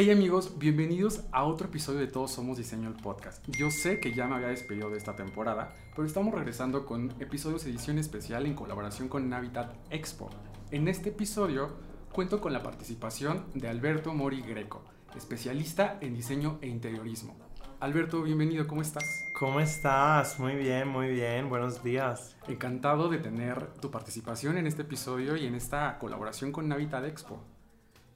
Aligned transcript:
Hey 0.00 0.12
amigos, 0.12 0.60
bienvenidos 0.60 1.24
a 1.32 1.42
otro 1.42 1.66
episodio 1.66 1.98
de 1.98 2.06
Todos 2.06 2.30
Somos 2.30 2.56
Diseño 2.56 2.86
el 2.88 2.94
Podcast. 2.94 3.44
Yo 3.48 3.68
sé 3.72 3.98
que 3.98 4.12
ya 4.14 4.28
me 4.28 4.36
había 4.36 4.46
despedido 4.46 4.90
de 4.90 4.96
esta 4.96 5.16
temporada, 5.16 5.74
pero 5.90 6.06
estamos 6.06 6.32
regresando 6.32 6.86
con 6.86 7.12
episodios 7.18 7.66
edición 7.66 7.98
especial 7.98 8.46
en 8.46 8.54
colaboración 8.54 9.08
con 9.08 9.28
Navitat 9.28 9.74
Expo. 9.90 10.30
En 10.70 10.86
este 10.86 11.08
episodio 11.08 11.70
cuento 12.12 12.40
con 12.40 12.52
la 12.52 12.62
participación 12.62 13.46
de 13.54 13.66
Alberto 13.66 14.14
Mori 14.14 14.40
Greco, 14.40 14.84
especialista 15.16 15.98
en 16.00 16.14
diseño 16.14 16.60
e 16.62 16.68
interiorismo. 16.68 17.36
Alberto, 17.80 18.22
bienvenido, 18.22 18.68
¿cómo 18.68 18.82
estás? 18.82 19.24
¿Cómo 19.36 19.58
estás? 19.58 20.38
Muy 20.38 20.54
bien, 20.54 20.86
muy 20.86 21.08
bien, 21.08 21.48
buenos 21.48 21.82
días. 21.82 22.36
Encantado 22.46 23.08
de 23.08 23.18
tener 23.18 23.66
tu 23.80 23.90
participación 23.90 24.58
en 24.58 24.68
este 24.68 24.82
episodio 24.82 25.34
y 25.34 25.46
en 25.46 25.56
esta 25.56 25.98
colaboración 25.98 26.52
con 26.52 26.68
Navitat 26.68 27.04
Expo. 27.04 27.42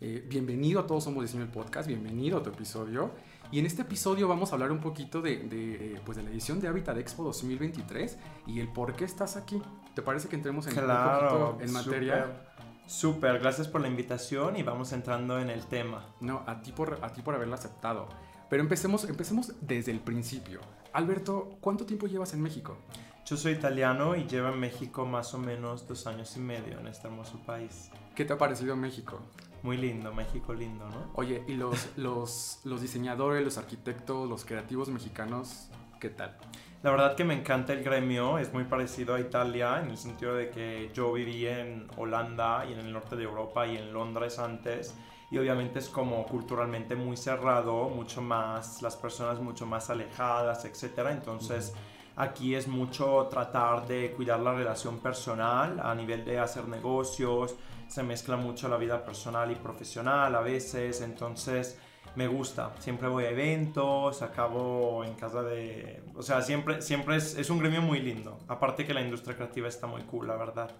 Eh, 0.04 0.26
bienvenido 0.28 0.80
a 0.80 0.86
Todos 0.88 1.04
Somos 1.04 1.22
Diseño 1.22 1.44
el 1.44 1.48
Podcast, 1.48 1.86
bienvenido 1.86 2.36
a 2.36 2.42
tu 2.42 2.50
episodio. 2.50 3.12
Y 3.52 3.60
en 3.60 3.66
este 3.66 3.82
episodio 3.82 4.26
vamos 4.26 4.50
a 4.50 4.56
hablar 4.56 4.72
un 4.72 4.80
poquito 4.80 5.22
de, 5.22 5.36
de, 5.44 5.94
eh, 5.94 6.00
pues 6.04 6.16
de 6.16 6.24
la 6.24 6.30
edición 6.30 6.58
de 6.58 6.66
Habitat 6.66 6.98
Expo 6.98 7.22
2023 7.22 8.18
y 8.48 8.58
el 8.58 8.66
por 8.66 8.96
qué 8.96 9.04
estás 9.04 9.36
aquí. 9.36 9.62
¿Te 9.94 10.02
parece 10.02 10.28
que 10.28 10.34
entremos 10.34 10.66
en, 10.66 10.74
claro, 10.74 11.50
un 11.50 11.52
poquito 11.52 11.64
en 11.64 11.72
materia? 11.72 12.42
Súper, 12.84 13.38
gracias 13.38 13.68
por 13.68 13.80
la 13.80 13.86
invitación 13.86 14.56
y 14.56 14.64
vamos 14.64 14.92
entrando 14.92 15.38
en 15.38 15.50
el 15.50 15.64
tema. 15.66 16.04
No, 16.18 16.42
a 16.48 16.62
ti 16.62 16.72
por, 16.72 16.98
a 17.00 17.12
ti 17.12 17.22
por 17.22 17.36
haberlo 17.36 17.54
aceptado. 17.54 18.08
Pero 18.50 18.60
empecemos, 18.60 19.04
empecemos 19.04 19.52
desde 19.60 19.92
el 19.92 20.00
principio. 20.00 20.58
Alberto, 20.92 21.58
¿cuánto 21.60 21.86
tiempo 21.86 22.08
llevas 22.08 22.34
en 22.34 22.42
México? 22.42 22.76
Yo 23.24 23.36
soy 23.36 23.52
italiano 23.52 24.16
y 24.16 24.24
llevo 24.24 24.48
en 24.48 24.58
México 24.58 25.06
más 25.06 25.32
o 25.32 25.38
menos 25.38 25.86
dos 25.86 26.08
años 26.08 26.36
y 26.36 26.40
medio 26.40 26.80
en 26.80 26.88
este 26.88 27.06
hermoso 27.06 27.38
país. 27.46 27.88
¿Qué 28.16 28.24
te 28.24 28.32
ha 28.32 28.38
parecido 28.38 28.74
México? 28.74 29.20
Muy 29.62 29.76
lindo, 29.76 30.12
México 30.12 30.52
lindo, 30.52 30.88
¿no? 30.88 31.10
Oye, 31.14 31.44
¿y 31.46 31.54
los, 31.54 31.90
los, 31.96 32.60
los 32.64 32.82
diseñadores, 32.82 33.44
los 33.44 33.58
arquitectos, 33.58 34.28
los 34.28 34.44
creativos 34.44 34.88
mexicanos, 34.88 35.68
qué 36.00 36.10
tal? 36.10 36.36
La 36.82 36.90
verdad 36.90 37.14
que 37.14 37.24
me 37.24 37.34
encanta 37.34 37.72
el 37.72 37.84
gremio, 37.84 38.38
es 38.38 38.52
muy 38.52 38.64
parecido 38.64 39.14
a 39.14 39.20
Italia 39.20 39.80
en 39.80 39.90
el 39.90 39.96
sentido 39.96 40.34
de 40.34 40.50
que 40.50 40.90
yo 40.92 41.12
viví 41.12 41.46
en 41.46 41.86
Holanda 41.96 42.66
y 42.68 42.72
en 42.72 42.80
el 42.80 42.92
norte 42.92 43.14
de 43.14 43.22
Europa 43.22 43.66
y 43.66 43.76
en 43.76 43.92
Londres 43.92 44.40
antes 44.40 44.94
y 45.32 45.38
obviamente 45.38 45.78
es 45.78 45.88
como 45.88 46.26
culturalmente 46.26 46.94
muy 46.94 47.16
cerrado, 47.16 47.88
mucho 47.88 48.20
más, 48.20 48.82
las 48.82 48.96
personas 48.96 49.40
mucho 49.40 49.64
más 49.64 49.88
alejadas, 49.88 50.66
etc. 50.66 51.08
Entonces 51.10 51.72
aquí 52.16 52.54
es 52.54 52.68
mucho 52.68 53.28
tratar 53.30 53.86
de 53.86 54.12
cuidar 54.12 54.40
la 54.40 54.52
relación 54.52 54.98
personal 54.98 55.80
a 55.82 55.94
nivel 55.94 56.26
de 56.26 56.38
hacer 56.38 56.68
negocios, 56.68 57.54
se 57.92 58.02
mezcla 58.02 58.38
mucho 58.38 58.68
la 58.68 58.78
vida 58.78 59.04
personal 59.04 59.50
y 59.50 59.54
profesional 59.54 60.34
a 60.34 60.40
veces, 60.40 61.02
entonces 61.02 61.78
me 62.16 62.26
gusta. 62.26 62.72
Siempre 62.78 63.06
voy 63.06 63.24
a 63.24 63.30
eventos, 63.30 64.22
acabo 64.22 65.04
en 65.04 65.12
casa 65.12 65.42
de... 65.42 66.02
O 66.14 66.22
sea, 66.22 66.40
siempre, 66.40 66.80
siempre 66.80 67.16
es, 67.16 67.36
es 67.36 67.50
un 67.50 67.58
gremio 67.58 67.82
muy 67.82 68.00
lindo. 68.00 68.38
Aparte 68.48 68.86
que 68.86 68.94
la 68.94 69.02
industria 69.02 69.36
creativa 69.36 69.68
está 69.68 69.86
muy 69.86 70.00
cool, 70.04 70.26
la 70.26 70.36
verdad. 70.36 70.70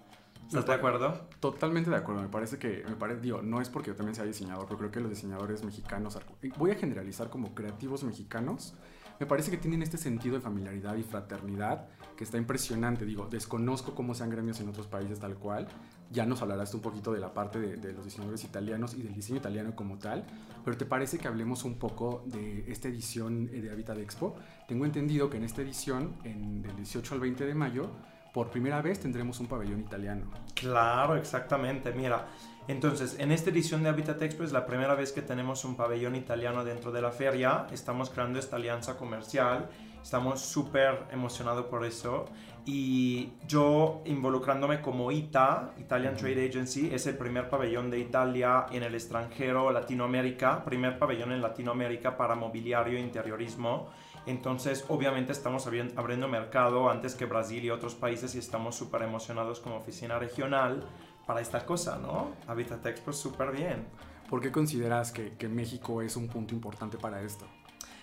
¿Estás 0.47 0.65
de 0.65 0.73
acuerdo? 0.73 1.27
Totalmente 1.39 1.91
de 1.91 1.97
acuerdo. 1.97 2.23
Me 2.23 2.29
parece 2.29 2.57
que, 2.57 2.83
me 2.87 2.95
parece, 2.95 3.21
digo, 3.21 3.43
no 3.43 3.61
es 3.61 3.69
porque 3.69 3.91
yo 3.91 3.95
también 3.95 4.15
sea 4.15 4.25
diseñador, 4.25 4.65
pero 4.65 4.79
creo 4.79 4.91
que 4.91 4.99
los 4.99 5.11
diseñadores 5.11 5.63
mexicanos, 5.63 6.17
voy 6.57 6.71
a 6.71 6.75
generalizar 6.75 7.29
como 7.29 7.53
creativos 7.53 8.03
mexicanos, 8.03 8.75
me 9.19 9.25
parece 9.25 9.51
que 9.51 9.57
tienen 9.57 9.81
este 9.81 9.97
sentido 9.97 10.35
de 10.35 10.41
familiaridad 10.41 10.95
y 10.95 11.03
fraternidad 11.03 11.87
que 12.15 12.23
está 12.23 12.37
impresionante. 12.37 13.05
Digo, 13.05 13.27
desconozco 13.29 13.95
cómo 13.95 14.13
sean 14.15 14.29
gremios 14.29 14.59
en 14.59 14.69
otros 14.69 14.87
países 14.87 15.19
tal 15.19 15.35
cual. 15.35 15.67
Ya 16.11 16.25
nos 16.25 16.41
hablarás 16.41 16.73
un 16.73 16.81
poquito 16.81 17.11
de 17.11 17.19
la 17.19 17.33
parte 17.33 17.59
de, 17.59 17.93
los 17.93 18.05
diseñadores 18.05 18.43
italianos 18.43 18.93
y 18.93 19.01
del 19.01 19.13
diseño 19.13 19.39
italiano 19.39 19.75
como 19.75 19.97
tal. 19.97 20.25
Pero 20.63 20.77
¿te 20.77 20.85
parece 20.85 21.17
que 21.17 21.27
hablemos 21.27 21.63
un 21.63 21.75
poco 21.75 22.23
de 22.27 22.71
esta 22.71 22.87
edición 22.87 23.47
de 23.47 23.71
Habitat 23.71 23.97
Expo? 23.97 24.35
Tengo 24.67 24.85
entendido 24.85 25.29
que 25.29 25.37
en 25.37 25.43
esta 25.43 25.61
edición, 25.61 26.15
en, 26.23 26.61
del 26.61 26.75
18 26.75 27.15
al 27.15 27.19
20 27.21 27.45
de 27.45 27.55
mayo, 27.55 27.89
por 28.33 28.49
primera 28.49 28.81
vez 28.81 28.99
tendremos 28.99 29.39
un 29.39 29.47
pabellón 29.47 29.79
italiano. 29.79 30.25
Claro, 30.55 31.15
exactamente. 31.15 31.93
Mira, 31.93 32.25
entonces, 32.67 33.15
en 33.19 33.31
esta 33.31 33.51
edición 33.51 33.83
de 33.83 33.89
Habitat 33.89 34.21
Expo 34.21 34.43
es 34.43 34.51
la 34.51 34.65
primera 34.65 34.95
vez 34.95 35.11
que 35.11 35.21
tenemos 35.21 35.63
un 35.65 35.75
pabellón 35.75 36.15
italiano 36.15 36.65
dentro 36.65 36.91
de 36.91 37.01
la 37.01 37.11
feria. 37.11 37.67
Estamos 37.71 38.09
creando 38.09 38.39
esta 38.39 38.55
alianza 38.55 38.97
comercial. 38.97 39.69
Estamos 40.03 40.41
súper 40.41 41.05
emocionados 41.11 41.65
por 41.67 41.85
eso. 41.85 42.25
Y 42.65 43.31
yo 43.47 44.01
involucrándome 44.05 44.81
como 44.81 45.11
ITA, 45.11 45.73
Italian 45.79 46.15
Trade 46.15 46.49
Agency, 46.49 46.93
es 46.93 47.07
el 47.07 47.17
primer 47.17 47.49
pabellón 47.49 47.89
de 47.89 47.99
Italia 47.99 48.65
en 48.71 48.83
el 48.83 48.95
extranjero, 48.95 49.71
Latinoamérica, 49.71 50.63
primer 50.63 50.99
pabellón 50.99 51.31
en 51.31 51.41
Latinoamérica 51.41 52.15
para 52.17 52.35
mobiliario 52.35 52.97
e 52.97 53.01
interiorismo. 53.01 53.89
Entonces, 54.25 54.85
obviamente 54.89 55.31
estamos 55.31 55.67
abriendo 55.67 56.27
mercado 56.27 56.89
antes 56.89 57.15
que 57.15 57.25
Brasil 57.25 57.63
y 57.63 57.69
otros 57.69 57.95
países 57.95 58.35
y 58.35 58.39
estamos 58.39 58.75
súper 58.75 59.03
emocionados 59.03 59.59
como 59.59 59.77
oficina 59.77 60.19
regional 60.19 60.83
para 61.25 61.41
esta 61.41 61.65
cosa, 61.65 61.97
¿no? 61.97 62.31
Habitat 62.47 62.85
Expo 62.85 63.11
súper 63.13 63.51
bien. 63.51 63.87
¿Por 64.29 64.41
qué 64.41 64.51
consideras 64.51 65.11
que, 65.11 65.33
que 65.37 65.47
México 65.47 66.01
es 66.01 66.15
un 66.15 66.27
punto 66.27 66.53
importante 66.53 66.97
para 66.97 67.21
esto? 67.21 67.45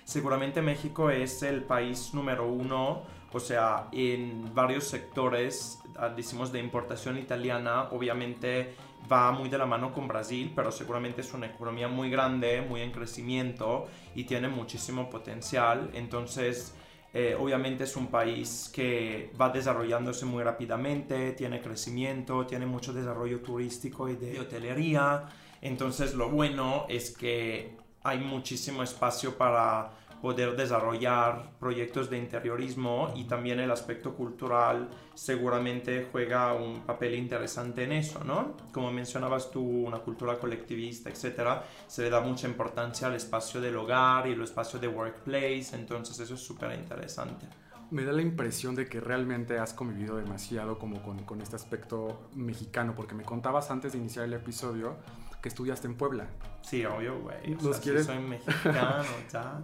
Seguramente 0.04 0.62
México 0.62 1.10
es 1.10 1.42
el 1.42 1.62
país 1.62 2.12
número 2.14 2.48
uno, 2.48 3.02
o 3.32 3.40
sea, 3.40 3.88
en 3.92 4.52
varios 4.54 4.84
sectores, 4.84 5.78
ah, 5.96 6.08
decimos, 6.08 6.50
de 6.50 6.58
importación 6.58 7.16
italiana, 7.16 7.88
obviamente 7.92 8.74
va 9.10 9.30
muy 9.32 9.48
de 9.48 9.58
la 9.58 9.66
mano 9.66 9.92
con 9.92 10.08
Brasil, 10.08 10.52
pero 10.54 10.72
seguramente 10.72 11.20
es 11.20 11.32
una 11.32 11.46
economía 11.46 11.88
muy 11.88 12.10
grande, 12.10 12.60
muy 12.60 12.80
en 12.80 12.90
crecimiento 12.90 13.86
y 14.14 14.24
tiene 14.24 14.48
muchísimo 14.48 15.08
potencial. 15.08 15.90
Entonces, 15.94 16.74
eh, 17.12 17.36
obviamente 17.38 17.84
es 17.84 17.96
un 17.96 18.06
país 18.06 18.70
que 18.72 19.32
va 19.40 19.48
desarrollándose 19.50 20.26
muy 20.26 20.44
rápidamente, 20.44 21.32
tiene 21.32 21.60
crecimiento, 21.60 22.46
tiene 22.46 22.66
mucho 22.66 22.92
desarrollo 22.92 23.40
turístico 23.40 24.08
y 24.08 24.16
de 24.16 24.38
hotelería. 24.38 25.26
Entonces 25.60 26.14
lo 26.14 26.30
bueno 26.30 26.86
es 26.88 27.16
que 27.16 27.76
hay 28.02 28.18
muchísimo 28.18 28.82
espacio 28.82 29.36
para 29.36 29.90
poder 30.20 30.54
desarrollar 30.54 31.50
proyectos 31.58 32.10
de 32.10 32.18
interiorismo 32.18 33.12
y 33.16 33.24
también 33.24 33.58
el 33.58 33.70
aspecto 33.70 34.14
cultural 34.14 34.88
seguramente 35.14 36.08
juega 36.12 36.52
un 36.52 36.80
papel 36.82 37.14
interesante 37.14 37.84
en 37.84 37.92
eso, 37.92 38.22
¿no? 38.24 38.54
Como 38.72 38.92
mencionabas 38.92 39.50
tú, 39.50 39.62
una 39.62 39.98
cultura 39.98 40.38
colectivista, 40.38 41.08
etcétera, 41.08 41.64
se 41.86 42.02
le 42.02 42.10
da 42.10 42.20
mucha 42.20 42.46
importancia 42.46 43.06
al 43.06 43.14
espacio 43.14 43.60
del 43.60 43.76
hogar 43.76 44.26
y 44.28 44.32
el 44.32 44.42
espacio 44.42 44.78
de 44.78 44.88
workplace, 44.88 45.70
entonces 45.72 46.18
eso 46.20 46.34
es 46.34 46.40
súper 46.40 46.78
interesante 46.78 47.46
me 47.90 48.04
da 48.04 48.12
la 48.12 48.22
impresión 48.22 48.76
de 48.76 48.88
que 48.88 49.00
realmente 49.00 49.58
has 49.58 49.74
convivido 49.74 50.16
demasiado 50.16 50.78
como 50.78 51.02
con, 51.02 51.24
con, 51.24 51.40
este 51.40 51.56
aspecto 51.56 52.30
mexicano, 52.36 52.94
porque 52.94 53.16
me 53.16 53.24
contabas 53.24 53.72
antes 53.72 53.94
de 53.94 53.98
iniciar 53.98 54.26
el 54.26 54.32
episodio 54.34 54.96
que 55.40 55.48
estudiaste 55.48 55.86
en 55.86 55.96
Puebla. 55.96 56.26
Sí, 56.62 56.84
obvio, 56.84 57.20
güey. 57.20 57.54
O 57.54 57.72
sea, 57.72 57.80
quieres? 57.80 58.06
soy 58.06 58.18
mexicano, 58.18 59.04
ya. 59.32 59.60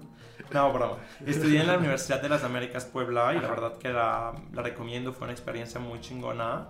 No, 0.53 0.73
bro. 0.73 0.99
Estudié 1.25 1.61
en 1.61 1.67
la 1.67 1.79
Universidad 1.79 2.21
de 2.23 2.29
las 2.29 2.45
Américas 2.45 2.85
Puebla 2.85 3.35
y 3.35 3.41
la 3.41 3.49
verdad 3.49 3.79
que 3.79 3.91
la, 3.91 4.35
la 4.53 4.63
recomiendo, 4.63 5.13
fue 5.13 5.25
una 5.25 5.33
experiencia 5.33 5.81
muy 5.81 6.01
chingona. 6.01 6.69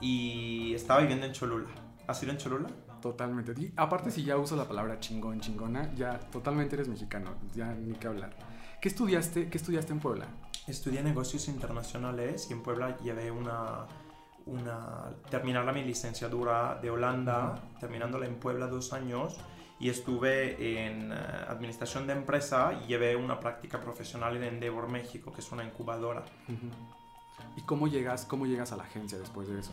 Y 0.00 0.74
estaba 0.74 1.00
viviendo 1.00 1.26
en 1.26 1.32
Cholula. 1.32 1.68
¿Has 2.06 2.22
ido 2.22 2.32
en 2.32 2.38
Cholula? 2.38 2.68
Totalmente. 3.00 3.52
Y 3.60 3.72
aparte, 3.76 4.10
si 4.10 4.24
ya 4.24 4.36
uso 4.36 4.56
la 4.56 4.66
palabra 4.66 4.98
chingón, 5.00 5.40
chingona, 5.40 5.92
ya 5.94 6.18
totalmente 6.18 6.74
eres 6.74 6.88
mexicano, 6.88 7.34
ya 7.54 7.72
ni 7.74 7.94
que 7.94 8.06
hablar. 8.06 8.34
¿Qué 8.80 8.88
estudiaste, 8.88 9.48
qué 9.48 9.58
estudiaste 9.58 9.92
en 9.92 10.00
Puebla? 10.00 10.26
Estudié 10.66 11.02
negocios 11.02 11.48
internacionales 11.48 12.48
y 12.50 12.52
en 12.52 12.62
Puebla 12.62 12.96
llevé 12.98 13.30
una, 13.30 13.86
una 14.48 15.10
terminar 15.30 15.72
mi 15.72 15.84
licenciatura 15.84 16.78
de 16.80 16.90
Holanda, 16.90 17.54
terminándola 17.80 18.26
en 18.26 18.36
Puebla 18.36 18.66
dos 18.66 18.92
años 18.92 19.38
y 19.80 19.90
estuve 19.90 20.86
en 20.86 21.12
eh, 21.12 21.16
administración 21.48 22.06
de 22.06 22.14
empresa 22.14 22.80
y 22.82 22.88
llevé 22.88 23.14
una 23.14 23.38
práctica 23.38 23.80
profesional 23.80 24.36
en 24.36 24.44
Endeavor 24.44 24.90
México, 24.90 25.32
que 25.32 25.40
es 25.40 25.52
una 25.52 25.64
incubadora. 25.64 26.24
¿Y 27.56 27.60
cómo 27.62 27.86
llegas, 27.86 28.24
cómo 28.24 28.46
llegas 28.46 28.72
a 28.72 28.76
la 28.76 28.84
agencia 28.84 29.18
después 29.18 29.48
de 29.48 29.60
eso? 29.60 29.72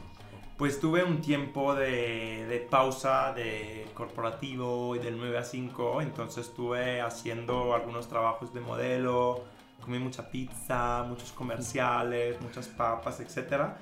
Pues 0.57 0.79
tuve 0.79 1.03
un 1.03 1.21
tiempo 1.21 1.75
de, 1.75 2.45
de, 2.47 2.59
pausa 2.59 3.33
de 3.33 3.87
corporativo 3.93 4.95
y 4.95 4.99
del 4.99 5.17
9 5.17 5.37
a 5.37 5.43
5, 5.43 6.01
entonces 6.01 6.47
estuve 6.47 7.01
haciendo 7.01 7.73
algunos 7.73 8.07
trabajos 8.07 8.53
de 8.53 8.61
modelo, 8.61 9.43
comí 9.81 9.99
mucha 9.99 10.29
pizza, 10.29 11.03
muchos 11.03 11.31
comerciales, 11.31 12.39
muchas 12.41 12.67
papas, 12.67 13.19
etc. 13.19 13.73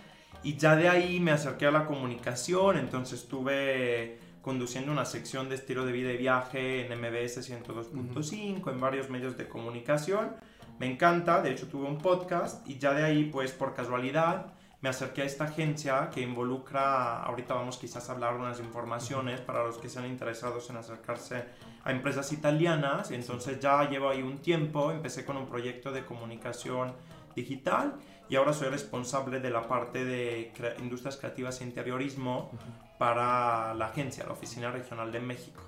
Y 0.44 0.58
ya 0.58 0.76
de 0.76 0.90
ahí 0.90 1.20
me 1.22 1.32
acerqué 1.32 1.68
a 1.68 1.72
la 1.72 1.86
comunicación, 1.86 2.78
entonces 2.78 3.22
estuve 3.22 4.20
conduciendo 4.42 4.92
una 4.92 5.06
sección 5.06 5.48
de 5.48 5.56
estilo 5.56 5.86
de 5.86 5.94
vida 5.94 6.12
y 6.12 6.18
viaje 6.18 6.86
en 6.86 7.00
MBS 7.00 7.50
102.5, 7.50 8.72
en 8.72 8.80
varios 8.82 9.10
medios 9.10 9.38
de 9.38 9.48
comunicación. 9.48 10.36
Me 10.80 10.92
encanta, 10.92 11.42
de 11.42 11.52
hecho 11.52 11.68
tuve 11.68 11.88
un 11.88 11.98
podcast 11.98 12.68
y 12.68 12.78
ya 12.78 12.94
de 12.94 13.04
ahí, 13.04 13.30
pues 13.32 13.54
por 13.54 13.74
casualidad, 13.74 14.54
me 14.82 14.90
acerqué 14.90 15.22
a 15.22 15.26
esta 15.26 15.46
agencia 15.46 16.10
que 16.14 16.20
involucra, 16.20 17.24
ahorita 17.24 17.54
vamos 17.54 17.78
quizás 17.78 18.10
a 18.10 18.12
hablar 18.12 18.36
unas 18.36 18.60
informaciones 18.60 19.40
para 19.40 19.64
los 19.64 19.78
que 19.78 19.88
sean 19.88 20.06
interesados 20.08 20.70
en 20.70 20.76
acercarse 20.76 21.46
a 21.86 21.92
empresas 21.94 22.34
italianas, 22.34 23.12
entonces 23.12 23.62
ya 23.62 23.90
llevo 23.90 24.10
ahí 24.10 24.22
un 24.22 24.40
tiempo, 24.40 24.92
empecé 24.92 25.24
con 25.24 25.38
un 25.38 25.46
proyecto 25.46 25.94
de 25.94 26.04
comunicación 26.04 26.94
digital 27.34 27.94
y 28.30 28.36
ahora 28.36 28.54
soy 28.54 28.70
responsable 28.70 29.40
de 29.40 29.50
la 29.50 29.68
parte 29.68 30.06
de 30.06 30.52
industrias 30.80 31.18
creativas 31.18 31.62
e 31.62 31.66
interiorismo 31.66 32.52
para 32.98 33.74
la 33.74 33.88
agencia, 33.88 34.26
la 34.26 34.34
Oficina 34.34 34.72
Regional 34.72 35.12
de 35.12 35.20
México. 35.20 35.62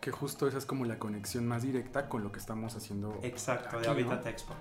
Que 0.00 0.10
justo 0.10 0.48
esa 0.48 0.58
es 0.58 0.66
como 0.66 0.84
la 0.84 0.98
conexión 0.98 1.46
más 1.46 1.62
directa 1.62 2.08
con 2.08 2.22
lo 2.22 2.32
que 2.32 2.38
estamos 2.38 2.74
haciendo. 2.76 3.18
Exacto, 3.22 3.80
de 3.80 3.88
Habitat 3.88 4.26
Expo. 4.26 4.54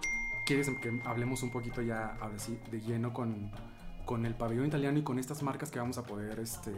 ¿Quieres 0.45 0.69
que 0.81 1.01
hablemos 1.05 1.43
un 1.43 1.51
poquito 1.51 1.81
ya, 1.81 2.17
ahora 2.21 2.37
sí, 2.37 2.59
de 2.69 2.81
lleno 2.81 3.13
con, 3.13 3.51
con 4.05 4.25
el 4.25 4.35
pabellón 4.35 4.65
italiano 4.65 4.99
y 4.99 5.03
con 5.03 5.19
estas 5.19 5.41
marcas 5.43 5.71
que 5.71 5.79
vamos 5.79 5.97
a 5.97 6.03
poder 6.03 6.39
este, 6.39 6.71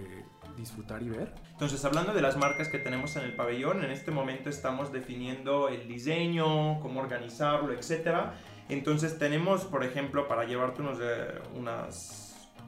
disfrutar 0.57 1.01
y 1.01 1.09
ver. 1.09 1.33
Entonces, 1.51 1.83
hablando 1.85 2.13
de 2.13 2.21
las 2.21 2.37
marcas 2.37 2.67
que 2.67 2.79
tenemos 2.79 3.15
en 3.15 3.23
el 3.23 3.35
pabellón, 3.35 3.83
en 3.83 3.91
este 3.91 4.11
momento 4.11 4.49
estamos 4.49 4.91
definiendo 4.91 5.69
el 5.69 5.87
diseño, 5.87 6.79
cómo 6.79 6.99
organizarlo, 6.99 7.73
etc. 7.73 8.33
Entonces, 8.69 9.17
tenemos, 9.17 9.65
por 9.65 9.83
ejemplo, 9.83 10.27
para 10.27 10.45
llevarte 10.45 10.81
unos, 10.81 10.99
eh, 11.01 11.41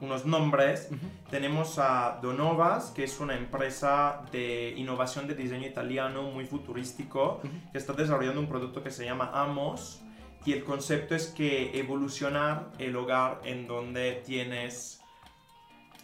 unos 0.00 0.26
nombres, 0.26 0.90
tenemos 1.30 1.78
a 1.78 2.18
Donovas, 2.22 2.90
que 2.90 3.04
es 3.04 3.18
una 3.18 3.34
empresa 3.34 4.22
de 4.30 4.74
innovación 4.76 5.26
de 5.26 5.34
diseño 5.34 5.66
italiano 5.66 6.22
muy 6.22 6.44
futurístico, 6.44 7.40
que 7.72 7.78
está 7.78 7.92
desarrollando 7.94 8.40
un 8.40 8.48
producto 8.48 8.82
que 8.82 8.90
se 8.90 9.04
llama 9.04 9.30
Amos 9.32 10.02
y 10.46 10.52
el 10.52 10.62
concepto 10.62 11.16
es 11.16 11.26
que 11.26 11.76
evolucionar 11.78 12.70
el 12.78 12.94
hogar 12.94 13.40
en 13.44 13.66
donde 13.66 14.22
tienes, 14.24 15.00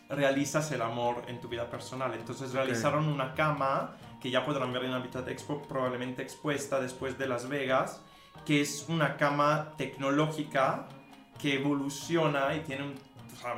realizas 0.08 0.72
el 0.72 0.82
amor 0.82 1.22
en 1.28 1.40
tu 1.40 1.48
vida 1.48 1.70
personal. 1.70 2.12
Entonces 2.14 2.52
realizaron 2.52 3.06
una 3.06 3.34
cama 3.34 3.96
que 4.20 4.32
ya 4.32 4.44
podrán 4.44 4.72
ver 4.72 4.84
en 4.84 4.94
Habitat 4.94 5.28
Expo, 5.28 5.62
probablemente 5.62 6.22
expuesta 6.22 6.80
después 6.80 7.18
de 7.18 7.28
Las 7.28 7.48
Vegas, 7.48 8.02
que 8.44 8.60
es 8.60 8.86
una 8.88 9.16
cama 9.16 9.74
tecnológica 9.76 10.88
que 11.40 11.54
evoluciona 11.54 12.54
y 12.54 12.60
tiene 12.60 12.94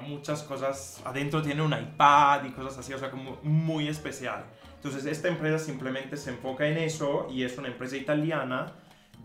muchas 0.07 0.43
cosas, 0.43 1.03
adentro 1.05 1.43
tiene 1.43 1.63
un 1.63 1.73
iPad 1.73 2.45
y 2.45 2.51
cosas 2.51 2.79
así, 2.79 2.93
o 2.93 2.99
sea, 2.99 3.11
como 3.11 3.39
muy 3.43 3.89
especial. 3.89 4.45
Entonces 4.77 5.07
esta 5.07 5.29
empresa 5.29 5.59
simplemente 5.59 6.17
se 6.17 6.31
enfoca 6.31 6.67
en 6.67 6.79
eso 6.79 7.29
y 7.31 7.43
es 7.43 7.57
una 7.59 7.69
empresa 7.69 7.97
italiana 7.97 8.73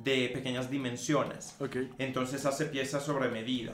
de 0.04 0.30
pequeñas 0.30 0.70
dimensiones. 0.70 1.58
Entonces 1.98 2.46
hace 2.46 2.66
piezas 2.66 3.04
sobre 3.04 3.30
medida. 3.30 3.74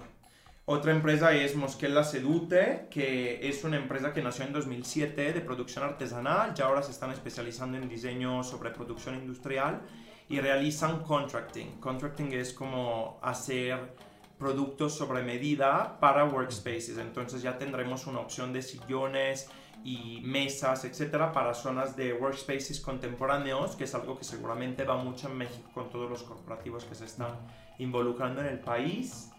Otra 0.68 0.92
empresa 0.92 1.31
es 1.33 1.56
Moschella 1.56 2.04
Sedute, 2.04 2.88
que 2.89 3.48
es 3.48 3.63
una 3.63 3.77
empresa 3.77 4.13
que 4.13 4.24
nació 4.24 4.45
en 4.45 4.54
2007 4.54 5.33
de 5.33 5.42
producción 5.42 5.83
artesanal, 5.83 6.56
ya 6.56 6.66
ahora 6.66 6.81
se 6.81 6.89
están 6.89 7.12
especializando 7.12 7.77
en 7.77 7.88
diseño 7.88 8.44
sobre 8.44 8.72
producción 8.72 9.13
industrial 9.16 9.81
y 10.30 10.39
realizan 10.39 11.01
contracting. 11.04 11.80
Contracting 11.80 12.33
es 12.33 12.54
como 12.54 13.19
hacer 13.22 13.95
productos 14.38 14.95
sobre 14.95 15.24
medida 15.24 15.98
para 16.00 16.25
workspaces, 16.25 16.98
entonces 16.98 17.42
ya 17.42 17.57
tendremos 17.57 18.06
una 18.07 18.19
opción 18.19 18.51
de 18.51 18.62
sillones, 18.62 19.50
y 19.86 20.19
mesas, 20.24 20.83
etcétera, 20.83 21.31
para 21.31 21.54
zonas 21.54 21.95
de 21.95 22.12
workspaces 22.13 22.80
contemporáneos, 22.80 23.75
que 23.75 23.83
es 23.83 23.94
algo 23.94 24.18
que 24.18 24.24
seguramente 24.24 24.83
va 24.83 24.98
mucho 24.98 25.30
en 25.30 25.38
México 25.38 25.69
con 25.75 25.92
todos 25.92 26.10
los 26.10 26.24
corporativos 26.24 26.86
que 26.86 26.95
se 26.95 27.06
están 27.06 27.38
involucrando 27.77 28.42
en 28.42 28.48
el 28.48 28.60
país. 28.60 29.31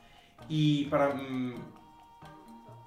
Y 0.49 0.85
para, 0.85 1.15
mm, 1.15 1.55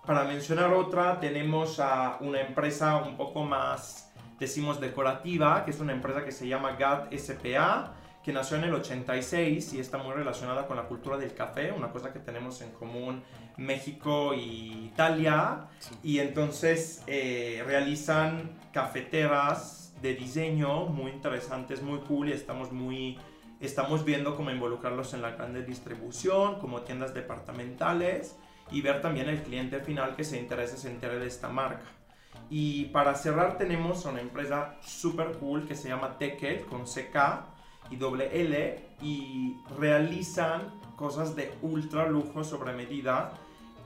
para 0.06 0.24
mencionar 0.24 0.74
otra, 0.74 1.20
tenemos 1.20 1.82
a 1.82 2.18
una 2.22 2.40
empresa 2.40 2.96
un 2.96 3.18
poco 3.18 3.44
más, 3.44 4.09
decimos, 4.40 4.80
decorativa, 4.80 5.66
que 5.66 5.72
es 5.72 5.80
una 5.80 5.94
empresa 5.94 6.24
que 6.24 6.32
se 6.32 6.48
llama 6.48 6.74
GAT 6.74 7.14
SPA 7.14 7.94
que 8.24 8.34
nació 8.34 8.58
en 8.58 8.66
el 8.66 8.74
86 8.74 9.74
y 9.74 9.80
está 9.80 9.98
muy 9.98 10.14
relacionada 10.14 10.68
con 10.68 10.76
la 10.78 10.84
cultura 10.84 11.18
del 11.18 11.34
café, 11.34 11.72
una 11.72 11.90
cosa 11.92 12.12
que 12.12 12.20
tenemos 12.20 12.62
en 12.62 12.72
común 12.72 13.24
México 13.58 14.34
y 14.34 14.92
Italia. 14.92 15.68
Y 16.04 16.20
entonces 16.20 17.04
eh, 17.08 17.64
realizan 17.66 18.52
cafeteras 18.74 19.94
de 20.02 20.16
diseño 20.16 20.86
muy 20.86 21.12
interesantes, 21.12 21.82
muy 21.82 22.00
cool 22.00 22.30
y 22.30 22.34
estamos 22.34 22.72
muy... 22.72 23.18
Estamos 23.60 24.06
viendo 24.06 24.38
cómo 24.38 24.52
involucrarlos 24.52 25.14
en 25.14 25.22
la 25.22 25.32
grande 25.32 25.64
distribución, 25.64 26.60
como 26.60 26.82
tiendas 26.82 27.14
departamentales 27.14 28.38
y 28.72 28.82
ver 28.82 29.02
también 29.02 29.28
el 29.28 29.42
cliente 29.42 29.82
final 29.82 30.16
que 30.16 30.24
se 30.24 30.40
interese, 30.40 30.78
se 30.78 30.90
entere 30.90 31.20
de 31.20 31.28
esta 31.28 31.50
marca. 31.50 31.84
Y 32.50 32.86
para 32.86 33.16
cerrar 33.16 33.58
tenemos 33.58 34.06
una 34.06 34.22
empresa 34.22 34.78
super 34.82 35.34
cool 35.40 35.68
que 35.68 35.76
se 35.76 35.90
llama 35.90 36.18
Tekel 36.18 36.66
con 36.66 36.86
CK 36.86 37.46
y 37.92 37.96
doble 37.96 38.42
L 38.42 38.90
y 39.02 39.58
realizan 39.78 40.80
cosas 40.96 41.36
de 41.36 41.54
ultra 41.62 42.08
lujo 42.08 42.44
sobre 42.44 42.74
medida 42.74 43.34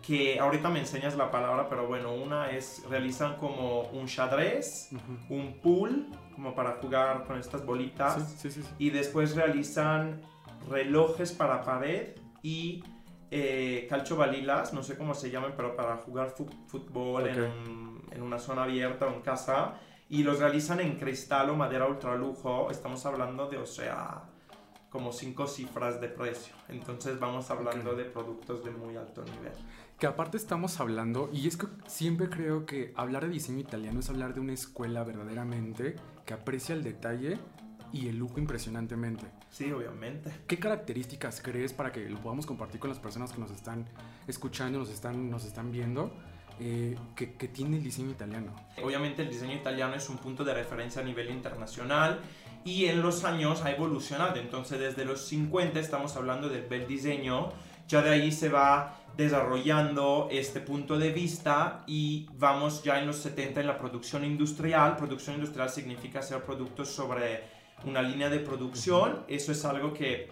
que 0.01 0.38
ahorita 0.40 0.69
me 0.69 0.80
enseñas 0.80 1.16
la 1.16 1.31
palabra, 1.31 1.69
pero 1.69 1.88
bueno, 1.88 2.13
una 2.13 2.51
es 2.51 2.84
realizan 2.90 3.38
como 3.38 3.84
un 3.84 4.07
xadrez, 4.07 4.89
un 5.30 5.60
pool, 5.62 6.07
como 6.36 6.54
para 6.54 6.72
jugar 6.81 7.24
con 7.25 7.39
estas 7.39 7.66
bolitas, 7.66 8.46
y 8.78 8.89
después 8.89 9.34
realizan 9.36 10.22
relojes 10.69 11.31
para 11.31 11.63
pared 11.63 12.16
y 12.42 12.84
eh, 13.35 13.88
calcio 13.89 14.15
balilas, 14.15 14.74
no 14.74 14.83
sé 14.83 14.95
cómo 14.95 15.15
se 15.15 15.31
llaman, 15.31 15.53
pero 15.57 15.75
para 15.75 15.97
jugar 15.97 16.35
fútbol 16.68 17.27
en, 17.27 18.03
en, 18.12 18.21
una 18.21 18.38
zona 18.38 18.63
abierta 18.63 19.07
o 19.07 19.13
en 19.13 19.21
casa 19.21 19.74
y 20.07 20.21
los 20.21 20.38
realizan 20.38 20.80
en 20.81 21.00
cristal 21.00 21.50
o 21.50 21.56
madera 21.56 21.88
ultralujo. 21.88 22.69
Estamos 22.69 23.03
hablando 23.07 23.47
de, 23.50 23.57
o 23.57 23.65
sea, 23.65 24.25
como 24.91 25.12
cinco 25.12 25.47
cifras 25.47 26.00
de 26.00 26.09
precio. 26.09 26.53
Entonces 26.69 27.19
vamos 27.19 27.50
hablando 27.50 27.95
de 27.95 28.06
productos 28.06 28.63
de 28.63 28.69
muy 28.69 28.95
alto 28.95 29.24
nivel. 29.24 29.53
Que 29.97 30.06
aparte 30.06 30.38
estamos 30.38 30.79
hablando, 30.79 31.31
y 31.33 31.47
es 31.47 31.57
que 31.57 31.65
siempre 31.88 32.29
creo 32.29 32.68
que 32.68 32.94
hablar 32.95 33.24
de 33.24 33.29
diseño 33.29 33.57
italiano 33.57 34.00
es 34.01 34.12
hablar 34.12 34.36
de 34.36 34.41
una 34.41 34.53
escuela 34.53 35.03
verdaderamente 35.03 35.95
que 36.27 36.36
aprecia 36.36 36.75
el 36.75 36.83
detalle 36.83 37.39
y 37.91 38.09
el 38.09 38.18
lujo 38.18 38.38
impresionantemente. 38.38 39.25
Sí, 39.53 39.71
obviamente. 39.71 40.31
¿Qué 40.47 40.57
características 40.57 41.39
crees 41.39 41.73
para 41.73 41.91
que 41.91 42.09
lo 42.09 42.19
podamos 42.19 42.47
compartir 42.47 42.79
con 42.79 42.89
las 42.89 42.97
personas 42.97 43.31
que 43.31 43.39
nos 43.39 43.51
están 43.51 43.85
escuchando, 44.27 44.79
nos 44.79 44.89
están, 44.89 45.29
nos 45.29 45.45
están 45.45 45.71
viendo? 45.71 46.11
Eh, 46.60 46.98
que, 47.15 47.27
tiene 47.27 47.77
el 47.77 47.83
diseño 47.83 48.10
italiano. 48.10 48.55
Obviamente 48.83 49.22
el 49.22 49.29
diseño 49.29 49.53
italiano 49.53 49.93
es 49.93 50.10
un 50.10 50.17
punto 50.17 50.43
de 50.43 50.55
referencia 50.55 51.03
a 51.03 51.05
nivel 51.05 51.29
internacional 51.29 52.19
y 52.65 52.86
en 52.86 53.03
los 53.03 53.25
años 53.25 53.62
ha 53.63 53.69
evolucionado. 53.69 54.38
Entonces 54.38 54.79
desde 54.79 55.05
los 55.05 55.27
50 55.27 55.79
estamos 55.79 56.15
hablando 56.15 56.50
del 56.50 56.63
bel 56.63 56.88
diseño, 56.88 57.51
ya 57.88 58.01
de 58.01 58.10
ahí 58.10 58.31
se 58.31 58.50
va 58.50 58.98
desarrollando 59.15 60.29
este 60.31 60.62
punto 60.62 60.98
de 60.98 61.12
vista 61.12 61.83
y 61.86 62.27
vamos 62.33 62.81
ya 62.83 63.00
en 63.00 63.05
los 63.05 63.17
70 63.17 63.62
en 63.62 63.67
la 63.67 63.77
producción 63.77 64.25
industrial. 64.25 64.95
Producción 64.98 65.36
industrial 65.36 65.69
significa 65.69 66.19
hacer 66.19 66.43
productos 66.43 66.89
sobre 66.89 67.52
una 67.86 68.02
línea 68.02 68.30
de 68.30 68.40
producción. 68.40 69.24
Eso 69.28 69.52
es 69.52 69.66
algo 69.66 69.94
que 69.94 70.30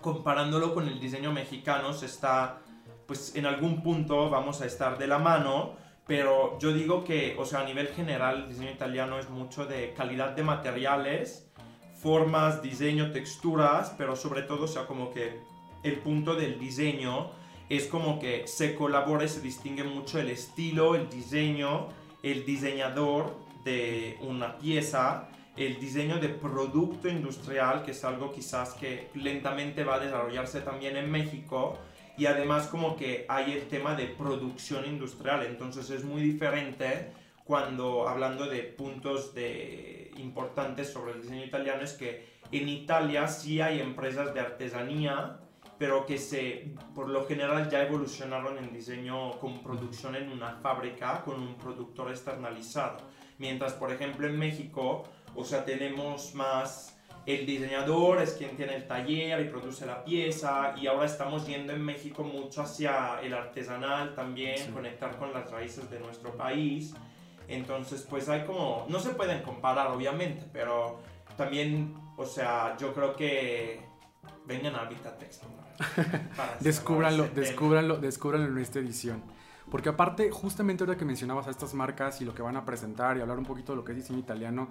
comparándolo 0.00 0.74
con 0.74 0.88
el 0.88 1.00
diseño 1.00 1.32
mexicano 1.32 1.92
se 1.92 2.06
está 2.06 2.60
pues 3.06 3.36
en 3.36 3.46
algún 3.46 3.82
punto 3.82 4.30
vamos 4.30 4.60
a 4.60 4.66
estar 4.66 4.98
de 4.98 5.06
la 5.06 5.18
mano, 5.18 5.74
pero 6.06 6.58
yo 6.58 6.72
digo 6.72 7.04
que, 7.04 7.36
o 7.38 7.44
sea, 7.44 7.60
a 7.60 7.64
nivel 7.64 7.88
general, 7.88 8.42
el 8.42 8.48
diseño 8.48 8.70
italiano 8.70 9.18
es 9.18 9.30
mucho 9.30 9.64
de 9.64 9.92
calidad 9.94 10.30
de 10.30 10.42
materiales, 10.42 11.48
formas, 12.00 12.62
diseño, 12.62 13.12
texturas, 13.12 13.94
pero 13.96 14.16
sobre 14.16 14.42
todo, 14.42 14.64
o 14.64 14.68
sea, 14.68 14.86
como 14.86 15.12
que 15.12 15.40
el 15.82 15.98
punto 15.98 16.34
del 16.34 16.58
diseño 16.58 17.30
es 17.68 17.86
como 17.86 18.18
que 18.18 18.46
se 18.46 18.74
colabora 18.74 19.24
y 19.24 19.28
se 19.28 19.40
distingue 19.40 19.84
mucho 19.84 20.18
el 20.18 20.30
estilo, 20.30 20.94
el 20.94 21.08
diseño, 21.08 21.88
el 22.22 22.44
diseñador 22.44 23.36
de 23.64 24.18
una 24.20 24.58
pieza, 24.58 25.28
el 25.56 25.80
diseño 25.80 26.18
de 26.18 26.28
producto 26.28 27.08
industrial, 27.08 27.82
que 27.82 27.92
es 27.92 28.04
algo 28.04 28.32
quizás 28.32 28.74
que 28.74 29.08
lentamente 29.14 29.84
va 29.84 29.96
a 29.96 30.00
desarrollarse 30.00 30.60
también 30.60 30.96
en 30.96 31.10
México, 31.10 31.78
y 32.18 32.26
además 32.26 32.66
como 32.68 32.96
que 32.96 33.26
hay 33.28 33.52
el 33.52 33.68
tema 33.68 33.94
de 33.94 34.06
producción 34.06 34.86
industrial, 34.86 35.44
entonces 35.44 35.90
es 35.90 36.04
muy 36.04 36.22
diferente 36.22 37.12
cuando 37.44 38.08
hablando 38.08 38.46
de 38.46 38.62
puntos 38.62 39.34
de 39.34 40.10
importantes 40.16 40.92
sobre 40.92 41.12
el 41.12 41.22
diseño 41.22 41.44
italiano 41.44 41.82
es 41.82 41.92
que 41.92 42.36
en 42.50 42.68
Italia 42.68 43.28
sí 43.28 43.60
hay 43.60 43.80
empresas 43.80 44.34
de 44.34 44.40
artesanía, 44.40 45.38
pero 45.78 46.06
que 46.06 46.18
se 46.18 46.74
por 46.94 47.08
lo 47.08 47.26
general 47.26 47.70
ya 47.70 47.82
evolucionaron 47.82 48.58
en 48.58 48.72
diseño 48.72 49.38
con 49.38 49.62
producción 49.62 50.16
en 50.16 50.30
una 50.30 50.56
fábrica 50.56 51.22
con 51.22 51.40
un 51.40 51.54
productor 51.54 52.10
externalizado. 52.10 52.98
Mientras 53.38 53.74
por 53.74 53.92
ejemplo 53.92 54.26
en 54.26 54.38
México, 54.38 55.04
o 55.36 55.44
sea, 55.44 55.64
tenemos 55.64 56.34
más 56.34 56.96
el 57.26 57.44
diseñador 57.44 58.22
es 58.22 58.34
quien 58.34 58.56
tiene 58.56 58.76
el 58.76 58.86
taller 58.86 59.40
y 59.40 59.48
produce 59.48 59.84
la 59.84 60.04
pieza 60.04 60.74
y 60.76 60.86
ahora 60.86 61.06
estamos 61.06 61.44
yendo 61.44 61.72
en 61.72 61.84
México 61.84 62.22
mucho 62.22 62.62
hacia 62.62 63.20
el 63.20 63.34
artesanal 63.34 64.14
también, 64.14 64.70
conectar 64.72 65.16
con 65.18 65.32
las 65.32 65.50
raíces 65.50 65.90
de 65.90 65.98
nuestro 65.98 66.36
país. 66.36 66.94
Entonces, 67.48 68.06
pues 68.08 68.28
hay 68.28 68.44
como, 68.44 68.86
no 68.88 69.00
se 69.00 69.10
pueden 69.10 69.42
comparar 69.42 69.88
obviamente, 69.88 70.46
pero 70.52 71.00
también 71.36 71.94
O 72.18 72.24
sea, 72.24 72.76
yo 72.78 72.94
creo 72.94 73.14
que 73.14 73.82
vengan 74.46 74.74
a 74.74 74.82
Habitat 74.82 75.22
Expo. 75.22 75.48
descúbranlo, 76.60 77.28
descúbranlo, 77.28 77.98
descúbranlo 77.98 78.48
en 78.48 78.58
esta 78.58 78.78
edición. 78.78 79.22
Porque 79.70 79.90
aparte, 79.90 80.30
justamente 80.30 80.84
ahora 80.84 80.96
que 80.96 81.04
mencionabas 81.04 81.48
a 81.48 81.50
estas 81.50 81.74
marcas 81.74 82.20
y 82.20 82.24
lo 82.24 82.34
que 82.34 82.40
van 82.40 82.56
a 82.56 82.64
presentar 82.64 83.18
y 83.18 83.20
hablar 83.20 83.36
un 83.36 83.44
poquito 83.44 83.72
de 83.72 83.76
lo 83.76 83.84
que 83.84 83.92
es 83.92 83.98
diseño 83.98 84.20
italiano 84.20 84.68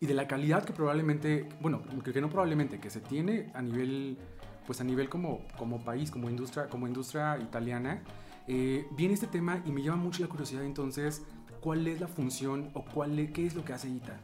y 0.00 0.06
de 0.06 0.14
la 0.14 0.26
calidad 0.26 0.64
que 0.64 0.72
probablemente, 0.72 1.48
bueno, 1.60 1.82
que 2.04 2.20
no 2.20 2.28
probablemente, 2.28 2.78
que 2.78 2.90
se 2.90 3.00
tiene 3.00 3.50
a 3.54 3.62
nivel, 3.62 4.18
pues 4.66 4.80
a 4.80 4.84
nivel 4.84 5.08
como, 5.08 5.46
como 5.58 5.82
país, 5.82 6.10
como 6.10 6.28
industria, 6.28 6.68
como 6.68 6.86
industria 6.86 7.38
italiana, 7.38 8.02
eh, 8.46 8.86
viene 8.92 9.14
este 9.14 9.26
tema 9.26 9.62
y 9.64 9.72
me 9.72 9.82
llama 9.82 9.96
mucho 9.96 10.22
la 10.22 10.28
curiosidad 10.28 10.64
entonces, 10.64 11.24
¿cuál 11.60 11.86
es 11.88 12.00
la 12.00 12.08
función 12.08 12.70
o 12.74 12.84
cuál 12.84 13.32
qué 13.32 13.46
es 13.46 13.54
lo 13.54 13.64
que 13.64 13.72
hace 13.72 13.88
ITA? 13.88 14.20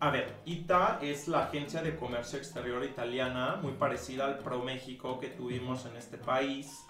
A 0.00 0.10
ver, 0.10 0.34
ITA 0.46 0.98
es 1.00 1.28
la 1.28 1.44
agencia 1.44 1.80
de 1.80 1.94
comercio 1.94 2.36
exterior 2.36 2.84
italiana, 2.84 3.60
muy 3.62 3.72
parecida 3.74 4.26
al 4.26 4.38
Pro 4.38 4.64
México 4.64 5.20
que 5.20 5.28
tuvimos 5.28 5.86
en 5.86 5.96
este 5.96 6.18
país. 6.18 6.84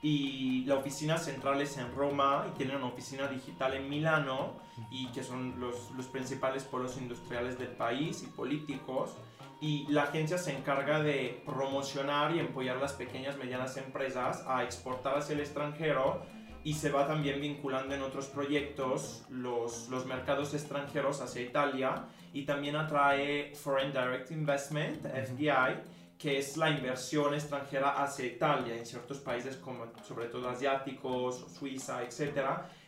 Y 0.00 0.64
la 0.64 0.76
oficina 0.76 1.18
central 1.18 1.60
es 1.60 1.76
en 1.76 1.92
Roma 1.94 2.46
y 2.48 2.56
tienen 2.56 2.76
una 2.76 2.86
oficina 2.86 3.26
digital 3.26 3.74
en 3.74 3.88
Milano, 3.88 4.52
y 4.90 5.08
que 5.08 5.22
son 5.22 5.58
los, 5.58 5.90
los 5.92 6.06
principales 6.06 6.64
polos 6.64 6.96
industriales 6.98 7.58
del 7.58 7.68
país 7.68 8.22
y 8.22 8.26
políticos. 8.26 9.16
Y 9.60 9.86
la 9.88 10.04
agencia 10.04 10.38
se 10.38 10.56
encarga 10.56 11.02
de 11.02 11.42
promocionar 11.44 12.34
y 12.34 12.40
apoyar 12.40 12.76
las 12.76 12.92
pequeñas 12.92 13.34
y 13.36 13.38
medianas 13.38 13.76
empresas 13.76 14.44
a 14.46 14.62
exportar 14.62 15.18
hacia 15.18 15.34
el 15.34 15.40
extranjero 15.40 16.22
y 16.62 16.74
se 16.74 16.90
va 16.90 17.06
también 17.06 17.40
vinculando 17.40 17.94
en 17.94 18.02
otros 18.02 18.26
proyectos 18.26 19.24
los, 19.30 19.88
los 19.88 20.06
mercados 20.06 20.54
extranjeros 20.54 21.20
hacia 21.20 21.42
Italia 21.42 22.04
y 22.32 22.44
también 22.44 22.76
atrae 22.76 23.52
Foreign 23.54 23.92
Direct 23.92 24.30
Investment, 24.30 25.06
FDI, 25.06 25.80
que 26.18 26.38
es 26.38 26.56
la 26.56 26.70
inversión 26.70 27.32
extranjera 27.32 28.02
hacia 28.02 28.26
Italia 28.26 28.74
en 28.74 28.84
ciertos 28.84 29.18
países 29.18 29.56
como 29.56 29.86
sobre 30.02 30.26
todo 30.26 30.48
asiáticos, 30.48 31.46
Suiza, 31.56 32.02
etc. 32.02 32.40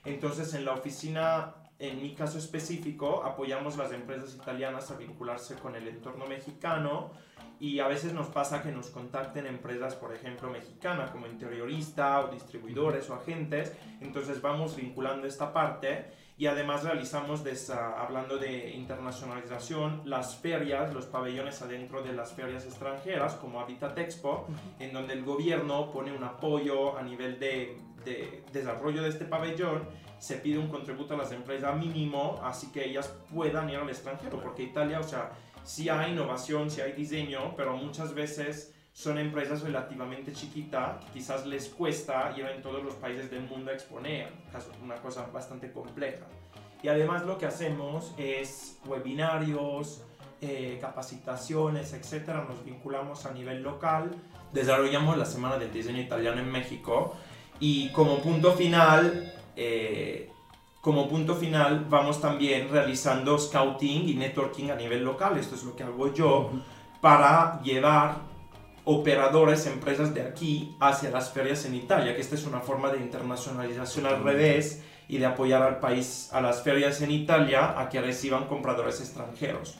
Entonces 0.04 0.52
en 0.54 0.64
la 0.64 0.72
oficina, 0.72 1.54
en 1.78 2.02
mi 2.02 2.14
caso 2.14 2.38
específico, 2.38 3.22
apoyamos 3.24 3.76
las 3.76 3.92
empresas 3.92 4.34
italianas 4.34 4.90
a 4.90 4.96
vincularse 4.96 5.54
con 5.54 5.76
el 5.76 5.86
entorno 5.86 6.26
mexicano 6.26 7.12
y 7.60 7.78
a 7.78 7.86
veces 7.86 8.12
nos 8.14 8.28
pasa 8.28 8.62
que 8.62 8.72
nos 8.72 8.88
contacten 8.88 9.46
empresas, 9.46 9.94
por 9.94 10.14
ejemplo, 10.14 10.50
mexicanas 10.50 11.10
como 11.10 11.26
interiorista 11.26 12.20
o 12.20 12.28
distribuidores 12.28 13.08
o 13.10 13.14
agentes, 13.14 13.76
entonces 14.00 14.40
vamos 14.40 14.76
vinculando 14.76 15.26
esta 15.26 15.52
parte 15.52 16.10
y 16.40 16.46
además 16.46 16.84
realizamos, 16.84 17.42
hablando 17.98 18.38
de 18.38 18.70
internacionalización, 18.70 20.00
las 20.06 20.36
ferias, 20.36 20.94
los 20.94 21.04
pabellones 21.04 21.60
adentro 21.60 22.02
de 22.02 22.14
las 22.14 22.32
ferias 22.32 22.64
extranjeras 22.64 23.34
como 23.34 23.60
Habitat 23.60 23.98
Expo, 23.98 24.46
en 24.78 24.94
donde 24.94 25.12
el 25.12 25.22
gobierno 25.22 25.92
pone 25.92 26.16
un 26.16 26.24
apoyo 26.24 26.96
a 26.96 27.02
nivel 27.02 27.38
de, 27.38 27.76
de 28.06 28.42
desarrollo 28.54 29.02
de 29.02 29.10
este 29.10 29.26
pabellón 29.26 29.86
se 30.18 30.36
pide 30.36 30.56
un 30.56 30.68
contributo 30.68 31.12
a 31.12 31.18
las 31.18 31.30
empresas 31.30 31.76
mínimo, 31.76 32.40
así 32.42 32.72
que 32.72 32.86
ellas 32.86 33.14
puedan 33.34 33.68
ir 33.68 33.76
al 33.76 33.90
extranjero, 33.90 34.40
porque 34.40 34.62
Italia, 34.62 34.98
o 34.98 35.02
sea, 35.02 35.32
sí 35.62 35.90
hay 35.90 36.12
innovación, 36.12 36.70
sí 36.70 36.80
hay 36.80 36.92
diseño, 36.92 37.54
pero 37.54 37.76
muchas 37.76 38.14
veces 38.14 38.74
son 39.00 39.16
empresas 39.16 39.62
relativamente 39.62 40.30
chiquitas 40.34 41.02
que 41.06 41.12
quizás 41.12 41.46
les 41.46 41.70
cuesta 41.70 42.34
ir 42.36 42.44
en 42.44 42.60
todos 42.60 42.84
los 42.84 42.94
países 42.96 43.30
del 43.30 43.40
mundo 43.44 43.70
a 43.70 43.74
exponer, 43.74 44.28
una 44.84 44.96
cosa 44.96 45.26
bastante 45.32 45.72
compleja. 45.72 46.26
Y 46.82 46.88
además 46.88 47.24
lo 47.24 47.38
que 47.38 47.46
hacemos 47.46 48.12
es 48.18 48.78
webinarios, 48.84 50.02
eh, 50.42 50.76
capacitaciones, 50.82 51.94
etcétera, 51.94 52.44
nos 52.46 52.62
vinculamos 52.62 53.24
a 53.24 53.32
nivel 53.32 53.62
local, 53.62 54.10
desarrollamos 54.52 55.16
la 55.16 55.24
Semana 55.24 55.56
del 55.56 55.72
Diseño 55.72 56.02
Italiano 56.02 56.38
en 56.42 56.52
México 56.52 57.16
y 57.58 57.88
como 57.92 58.18
punto 58.18 58.52
final 58.52 59.32
eh, 59.56 60.30
como 60.82 61.08
punto 61.08 61.36
final 61.36 61.86
vamos 61.88 62.20
también 62.20 62.68
realizando 62.70 63.38
scouting 63.38 64.10
y 64.10 64.14
networking 64.14 64.70
a 64.70 64.74
nivel 64.74 65.04
local. 65.04 65.38
Esto 65.38 65.54
es 65.54 65.62
lo 65.62 65.74
que 65.74 65.84
hago 65.84 66.12
yo 66.12 66.50
para 67.00 67.62
llevar 67.62 68.29
operadores, 68.84 69.66
empresas 69.66 70.14
de 70.14 70.22
aquí 70.22 70.76
hacia 70.80 71.10
las 71.10 71.32
ferias 71.32 71.64
en 71.64 71.74
Italia, 71.74 72.14
que 72.14 72.20
esta 72.20 72.34
es 72.34 72.46
una 72.46 72.60
forma 72.60 72.90
de 72.90 72.98
internacionalización 72.98 74.06
al 74.06 74.22
revés 74.22 74.82
y 75.08 75.18
de 75.18 75.26
apoyar 75.26 75.62
al 75.62 75.80
país, 75.80 76.28
a 76.32 76.40
las 76.40 76.62
ferias 76.62 77.02
en 77.02 77.10
Italia, 77.10 77.80
a 77.80 77.88
que 77.88 78.00
reciban 78.00 78.46
compradores 78.46 79.00
extranjeros. 79.00 79.78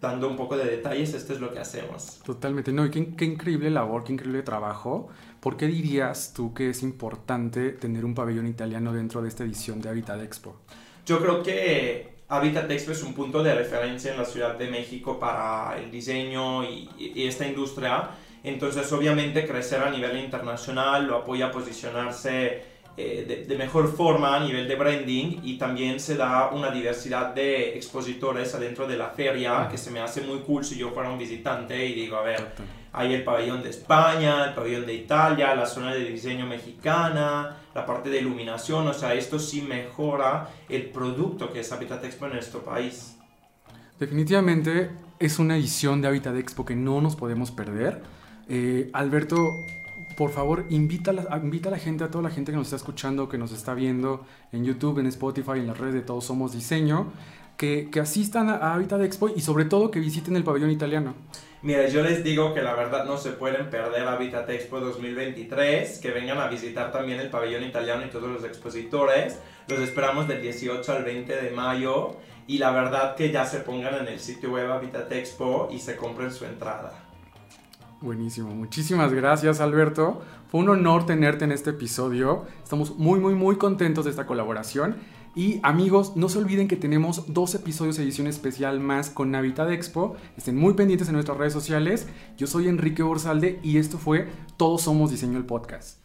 Dando 0.00 0.28
un 0.28 0.36
poco 0.36 0.56
de 0.56 0.64
detalles, 0.64 1.14
esto 1.14 1.32
es 1.32 1.40
lo 1.40 1.52
que 1.52 1.60
hacemos. 1.60 2.20
Totalmente, 2.24 2.72
no, 2.72 2.84
y 2.84 2.90
qué, 2.90 3.14
qué 3.14 3.24
increíble 3.24 3.70
labor, 3.70 4.04
qué 4.04 4.12
increíble 4.12 4.42
trabajo. 4.42 5.08
¿Por 5.40 5.56
qué 5.56 5.66
dirías 5.66 6.32
tú 6.34 6.52
que 6.52 6.70
es 6.70 6.82
importante 6.82 7.70
tener 7.70 8.04
un 8.04 8.14
pabellón 8.14 8.46
italiano 8.46 8.92
dentro 8.92 9.22
de 9.22 9.28
esta 9.28 9.44
edición 9.44 9.80
de 9.80 9.88
Habitat 9.88 10.20
Expo? 10.20 10.56
Yo 11.06 11.20
creo 11.20 11.42
que 11.42 12.14
Habitat 12.28 12.70
Expo 12.70 12.92
es 12.92 13.02
un 13.02 13.14
punto 13.14 13.42
de 13.42 13.54
referencia 13.54 14.12
en 14.12 14.18
la 14.18 14.24
Ciudad 14.24 14.56
de 14.56 14.68
México 14.68 15.18
para 15.18 15.78
el 15.78 15.90
diseño 15.90 16.64
y, 16.64 16.88
esta 17.26 17.46
industria. 17.46 18.10
Entonces, 18.44 18.92
obviamente, 18.92 19.46
crecer 19.46 19.82
a 19.82 19.90
nivel 19.90 20.18
internacional 20.18 21.06
lo 21.06 21.16
apoya 21.16 21.46
a 21.46 21.50
posicionarse 21.50 22.62
eh, 22.96 23.44
de, 23.48 23.56
mejor 23.56 23.92
forma 23.92 24.36
a 24.36 24.40
nivel 24.40 24.68
de 24.68 24.76
branding 24.76 25.40
y 25.42 25.58
también 25.58 25.98
se 25.98 26.16
da 26.16 26.50
una 26.50 26.70
diversidad 26.70 27.34
de 27.34 27.76
expositores 27.76 28.54
adentro 28.54 28.86
de 28.86 28.96
la 28.96 29.08
feria 29.08 29.66
que 29.68 29.76
se 29.76 29.90
me 29.90 29.98
hace 29.98 30.20
muy 30.20 30.40
cool 30.40 30.64
si 30.64 30.76
yo 30.76 30.90
fuera 30.90 31.10
un 31.10 31.18
visitante 31.18 31.86
y 31.86 31.94
digo, 31.94 32.16
a 32.16 32.22
ver, 32.22 32.52
hay 32.92 33.14
el 33.14 33.24
pabellón 33.24 33.64
de 33.64 33.70
España, 33.70 34.44
el 34.44 34.54
pabellón 34.54 34.86
de 34.86 34.94
Italia, 34.94 35.54
la 35.56 35.66
zona 35.66 35.92
de 35.92 36.04
diseño 36.04 36.46
mexicana, 36.46 37.56
la 37.74 37.84
parte 37.84 38.10
de 38.10 38.18
iluminación, 38.18 38.86
o 38.86 38.94
sea, 38.94 39.14
esto 39.14 39.40
sí 39.40 39.62
mejora 39.62 40.50
el 40.68 40.90
producto 40.90 41.52
que 41.52 41.60
es 41.60 41.72
Habitat 41.72 42.04
Expo 42.04 42.26
en 42.26 42.34
nuestro 42.34 42.60
país. 42.62 43.16
Definitivamente 43.98 44.90
es 45.18 45.40
una 45.40 45.56
edición 45.56 46.00
de 46.00 46.08
Habitat 46.08 46.36
Expo 46.36 46.64
que 46.64 46.76
no 46.76 47.00
nos 47.00 47.16
podemos 47.16 47.50
perder. 47.50 48.02
Eh, 48.48 48.90
Alberto, 48.92 49.64
por 50.16 50.30
favor, 50.30 50.66
invita 50.70 51.10
a, 51.10 51.14
la, 51.14 51.40
invita 51.42 51.68
a 51.68 51.72
la 51.72 51.78
gente, 51.78 52.04
a 52.04 52.10
toda 52.10 52.22
la 52.22 52.30
gente 52.30 52.52
que 52.52 52.56
nos 52.56 52.68
está 52.68 52.76
escuchando, 52.76 53.28
que 53.28 53.38
nos 53.38 53.52
está 53.52 53.74
viendo 53.74 54.24
en 54.52 54.64
YouTube, 54.64 54.98
en 54.98 55.06
Spotify, 55.06 55.52
en 55.52 55.66
las 55.66 55.78
redes 55.78 55.94
de 55.94 56.02
Todos 56.02 56.24
Somos 56.24 56.52
Diseño, 56.52 57.12
que, 57.56 57.88
que 57.90 58.00
asistan 58.00 58.48
a 58.48 58.74
Habitat 58.74 59.00
Expo 59.02 59.28
y 59.28 59.40
sobre 59.40 59.64
todo 59.64 59.90
que 59.90 60.00
visiten 60.00 60.36
el 60.36 60.44
pabellón 60.44 60.70
italiano. 60.70 61.14
Mira, 61.64 61.88
yo 61.88 62.02
les 62.02 62.22
digo 62.22 62.52
que 62.52 62.60
la 62.60 62.74
verdad 62.74 63.06
no 63.06 63.16
se 63.16 63.30
pueden 63.30 63.70
perder 63.70 64.06
Habitat 64.06 64.50
Expo 64.50 64.80
2023, 64.80 65.98
que 65.98 66.10
vengan 66.10 66.38
a 66.38 66.48
visitar 66.48 66.92
también 66.92 67.20
el 67.20 67.30
pabellón 67.30 67.64
italiano 67.64 68.04
y 68.04 68.10
todos 68.10 68.28
los 68.28 68.44
expositores. 68.44 69.38
Los 69.66 69.80
esperamos 69.80 70.28
del 70.28 70.42
18 70.42 70.92
al 70.92 71.04
20 71.04 71.34
de 71.34 71.50
mayo 71.52 72.16
y 72.46 72.58
la 72.58 72.70
verdad 72.70 73.16
que 73.16 73.32
ya 73.32 73.46
se 73.46 73.60
pongan 73.60 73.94
en 73.94 74.08
el 74.08 74.20
sitio 74.20 74.50
web 74.52 74.70
Habitat 74.70 75.10
Expo 75.12 75.70
y 75.72 75.78
se 75.78 75.96
compren 75.96 76.30
su 76.30 76.44
entrada. 76.44 76.92
Buenísimo, 78.00 78.54
muchísimas 78.54 79.12
gracias 79.12 79.60
Alberto. 79.60 80.20
Fue 80.50 80.60
un 80.60 80.68
honor 80.68 81.06
tenerte 81.06 81.44
en 81.44 81.52
este 81.52 81.70
episodio. 81.70 82.44
Estamos 82.62 82.96
muy, 82.96 83.18
muy, 83.18 83.34
muy 83.34 83.56
contentos 83.56 84.04
de 84.04 84.10
esta 84.10 84.26
colaboración. 84.26 84.96
Y 85.34 85.58
amigos, 85.64 86.14
no 86.14 86.28
se 86.28 86.38
olviden 86.38 86.68
que 86.68 86.76
tenemos 86.76 87.24
dos 87.32 87.56
episodios 87.56 87.98
edición 87.98 88.28
especial 88.28 88.78
más 88.78 89.10
con 89.10 89.32
Navidad 89.32 89.72
Expo. 89.72 90.14
Estén 90.36 90.56
muy 90.56 90.74
pendientes 90.74 91.08
en 91.08 91.14
nuestras 91.14 91.38
redes 91.38 91.52
sociales. 91.52 92.06
Yo 92.36 92.46
soy 92.46 92.68
Enrique 92.68 93.02
Borsalde 93.02 93.58
y 93.62 93.78
esto 93.78 93.98
fue 93.98 94.28
Todos 94.56 94.82
Somos 94.82 95.10
Diseño 95.10 95.38
el 95.38 95.44
Podcast. 95.44 96.03